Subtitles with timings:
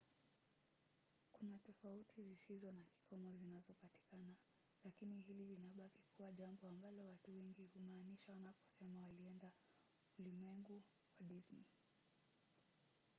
[1.31, 4.35] kuna tofauti zisizo na kikomo zinazopatikana
[4.83, 9.51] lakini hili linabaki kuwa jambo ambalo watu wengi humaanisha wanaposema wanaenda
[10.19, 10.81] ulimwengu
[11.19, 11.63] wa disney”.